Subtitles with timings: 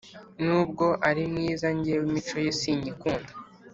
[0.45, 3.31] nubwo arimwiza ngewe imico ye sinyikunda